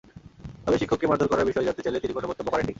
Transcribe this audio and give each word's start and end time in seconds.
তবে 0.65 0.77
শিক্ষককে 0.77 1.09
মারধর 1.09 1.29
করার 1.31 1.47
বিষয়ে 1.49 1.67
জানতে 1.67 1.83
চাইলে 1.83 2.01
তিনি 2.03 2.13
কোনো 2.13 2.27
মন্তব্য 2.29 2.49
করেননি। 2.51 2.69